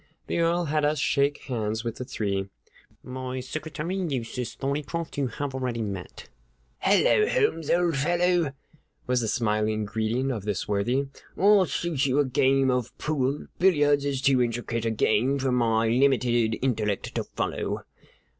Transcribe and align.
The 0.25 0.39
Earl 0.39 0.65
had 0.65 0.83
us 0.83 0.97
shake 0.97 1.43
hands 1.43 1.83
with 1.83 1.97
the 1.97 2.03
three. 2.05 2.49
"My 3.03 3.39
secretary, 3.39 3.95
Eustace 3.97 4.55
Thorneycroft, 4.55 5.15
you 5.19 5.27
have 5.27 5.53
already 5.53 5.83
met." 5.83 6.27
"Hello, 6.79 7.29
Holmes, 7.29 7.69
old 7.69 7.97
fellow," 7.97 8.51
was 9.05 9.21
the 9.21 9.27
smiling 9.27 9.85
greeting 9.85 10.31
of 10.31 10.43
this 10.43 10.67
worthy. 10.67 11.05
"I'll 11.37 11.65
shoot 11.65 12.07
you 12.07 12.17
a 12.17 12.25
game 12.25 12.71
of 12.71 12.97
pool. 12.97 13.45
Billiards 13.59 14.03
is 14.03 14.23
too 14.23 14.41
intricate 14.41 14.85
a 14.85 14.89
game 14.89 15.37
for 15.37 15.51
my 15.51 15.87
limited 15.87 16.57
intellect 16.63 17.13
to 17.13 17.23
follow." 17.23 17.83